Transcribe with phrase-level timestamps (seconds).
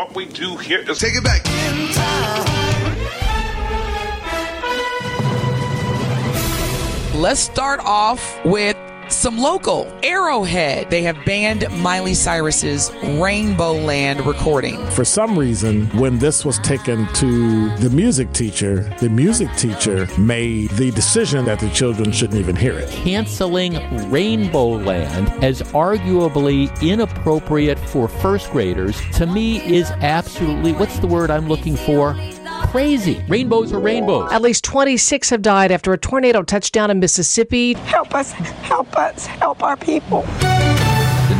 [0.00, 1.44] What we do here is take it back.
[7.14, 8.78] Let's start off with
[9.12, 10.90] some local Arrowhead.
[10.90, 14.84] They have banned Miley Cyrus's Rainbow Land recording.
[14.90, 20.70] For some reason, when this was taken to the music teacher, the music teacher made
[20.70, 22.88] the decision that the children shouldn't even hear it.
[22.90, 23.74] Canceling
[24.10, 31.30] Rainbow Land as arguably inappropriate for first graders to me is absolutely what's the word
[31.30, 32.14] I'm looking for?
[32.70, 33.22] Crazy.
[33.28, 34.30] Rainbows are rainbows.
[34.30, 37.74] At least 26 have died after a tornado touched down in Mississippi.
[37.74, 40.24] Help us, help us, help our people.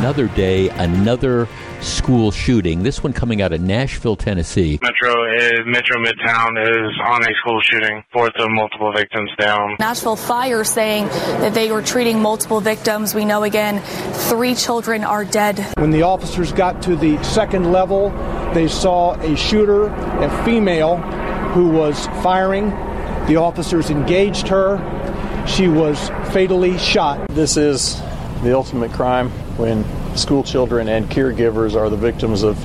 [0.00, 1.46] Another day, another
[1.80, 2.82] school shooting.
[2.82, 4.78] This one coming out of Nashville, Tennessee.
[4.82, 8.02] Metro is, Metro Midtown is on a school shooting.
[8.12, 9.76] Fourth of multiple victims down.
[9.78, 11.06] Nashville Fire saying
[11.40, 13.14] that they were treating multiple victims.
[13.14, 13.80] We know again,
[14.30, 15.58] three children are dead.
[15.76, 18.10] When the officers got to the second level,
[18.54, 20.96] they saw a shooter, a female,
[21.52, 22.70] who was firing.
[23.26, 24.79] The officers engaged her.
[25.46, 27.28] She was fatally shot.
[27.28, 28.01] This is
[28.43, 29.84] the ultimate crime when
[30.16, 32.59] school children and caregivers are the victims of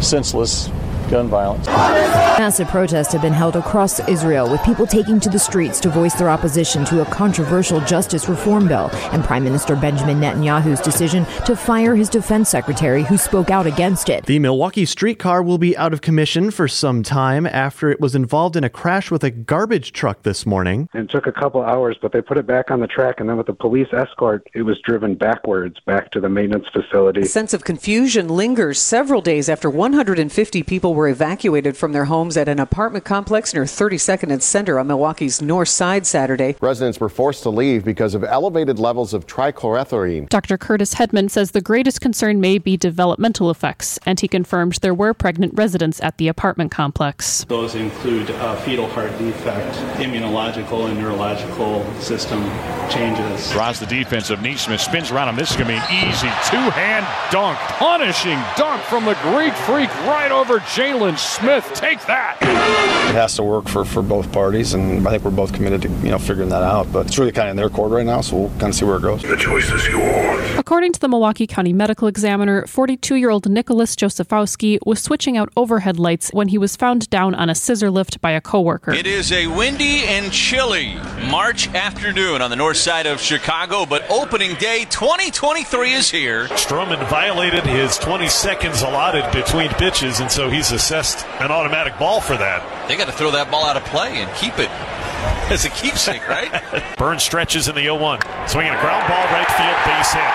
[0.00, 0.68] senseless
[1.10, 1.66] gun violence.
[1.66, 6.14] Massive protests have been held across Israel with people taking to the streets to voice
[6.14, 11.54] their opposition to a controversial justice reform bill and Prime Minister Benjamin Netanyahu's decision to
[11.56, 14.26] fire his defense secretary who spoke out against it.
[14.26, 18.56] The Milwaukee streetcar will be out of commission for some time after it was involved
[18.56, 20.88] in a crash with a garbage truck this morning.
[20.94, 23.36] It took a couple hours, but they put it back on the track and then
[23.36, 27.20] with the police escort, it was driven backwards back to the maintenance facility.
[27.20, 32.36] A sense of confusion lingers several days after 150 people were evacuated from their homes
[32.36, 36.56] at an apartment complex near 32nd and Center on Milwaukee's north side Saturday.
[36.60, 40.28] Residents were forced to leave because of elevated levels of trichloroethylene.
[40.30, 40.56] Dr.
[40.56, 45.12] Curtis Hedman says the greatest concern may be developmental effects, and he confirmed there were
[45.12, 47.44] pregnant residents at the apartment complex.
[47.44, 52.42] Those include uh, fetal heart defect, immunological and neurological system
[52.88, 53.52] changes.
[53.52, 55.36] Draws the defense of Nesmith, spins around him.
[55.36, 59.90] This is going to be an easy two-hand dunk, punishing dunk from the Greek freak
[60.06, 61.68] right over James Jalen Smith.
[61.74, 62.38] Take that.
[62.40, 65.88] It has to work for, for both parties, and I think we're both committed to
[65.88, 66.92] you know figuring that out.
[66.92, 68.84] But it's really kind of in their court right now, so we'll kind of see
[68.84, 69.22] where it goes.
[69.22, 70.58] The choice is yours.
[70.58, 76.30] According to the Milwaukee County Medical Examiner, 42-year-old Nicholas Josefowski was switching out overhead lights
[76.30, 78.92] when he was found down on a scissor lift by a coworker.
[78.92, 80.94] It is a windy and chilly
[81.30, 86.46] March afternoon on the north side of Chicago, but opening day 2023 is here.
[86.48, 92.20] Stroman violated his 20 seconds allotted between pitches, and so he's assessed an automatic ball
[92.20, 92.60] for that.
[92.86, 94.68] They got to throw that ball out of play and keep it
[95.50, 96.52] as a keepsake, right?
[97.00, 98.20] Burnes stretches in the 0 1.
[98.46, 100.34] Swinging a ground ball, right field, base hit.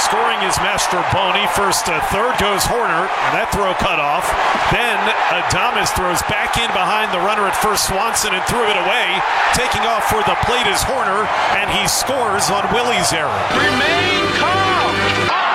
[0.00, 1.44] Scoring is Master Boney.
[1.56, 4.28] First to third goes Hoerner, and that throw cut off.
[4.68, 4.96] Then
[5.32, 9.08] Adames throws back in behind the runner at first Swanson and threw it away.
[9.56, 11.24] Taking off for the plate is Hoerner,
[11.56, 13.32] and he scores on Willy's error.
[13.56, 15.45] Remain calm.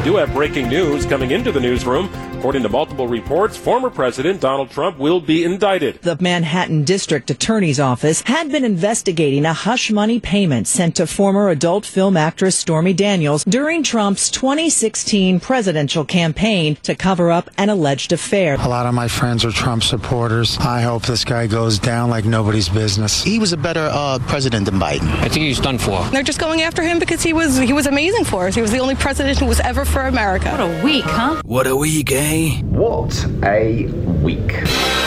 [0.00, 2.08] We do have breaking news coming into the newsroom.
[2.40, 6.00] According to multiple reports, former President Donald Trump will be indicted.
[6.00, 11.50] The Manhattan District Attorney's Office had been investigating a hush money payment sent to former
[11.50, 18.10] adult film actress Stormy Daniels during Trump's 2016 presidential campaign to cover up an alleged
[18.10, 18.54] affair.
[18.54, 20.56] A lot of my friends are Trump supporters.
[20.60, 23.22] I hope this guy goes down like nobody's business.
[23.22, 25.10] He was a better uh, president than Biden.
[25.20, 26.02] I think he's done for.
[26.04, 28.54] They're just going after him because he was he was amazing for us.
[28.54, 30.50] He was the only president who was ever for America.
[30.52, 31.42] What a week, huh?
[31.44, 32.29] What a week, eh?
[32.30, 33.86] What a
[34.22, 34.99] week.